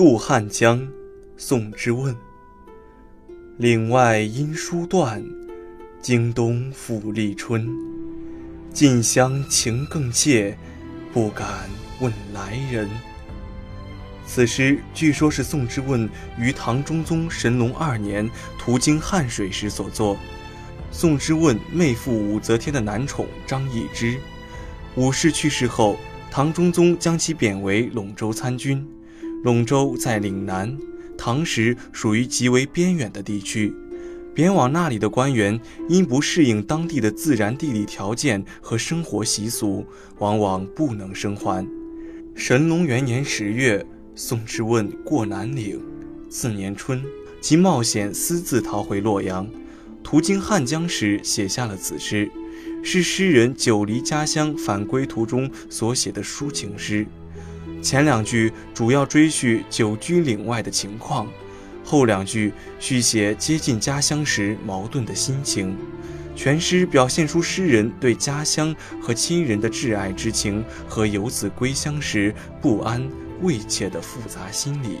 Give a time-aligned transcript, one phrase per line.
[0.00, 0.88] 渡汉江，
[1.36, 2.16] 宋之问。
[3.58, 5.22] 岭外音书断，
[6.00, 7.68] 经冬复历春。
[8.72, 10.56] 近乡情更怯，
[11.12, 11.68] 不敢
[12.00, 12.88] 问来人。
[14.24, 16.08] 此诗据说是宋之问
[16.38, 18.26] 于唐中宗神龙二年
[18.58, 20.16] 途经汉水时所作。
[20.90, 24.16] 宋之问妹附武则天的男宠张易之，
[24.94, 25.98] 武氏去世后，
[26.30, 28.82] 唐中宗将其贬为陇州参军。
[29.42, 30.76] 陇州在岭南，
[31.16, 33.74] 唐时属于极为边远的地区，
[34.34, 39.84] 贬往那里的官员因不适应当地的自然地理条件和生活习俗，
[40.18, 41.66] 往往不能生还。
[42.34, 45.80] 神龙元年十月，宋之问过南岭，
[46.28, 47.02] 次年春，
[47.40, 49.48] 即冒险私自逃回洛阳，
[50.02, 52.30] 途经汉江时写下了此诗，
[52.82, 57.06] 是诗人久离家乡返归途中所写的抒情诗。
[57.82, 61.26] 前两句主要追叙久居岭外的情况，
[61.84, 65.76] 后两句续写接近家乡时矛盾的心情。
[66.36, 73.06] 全诗表现出诗人对家乡和亲人的挚爱之情和游子归乡时不安
[73.42, 75.00] 慰藉的复杂心理。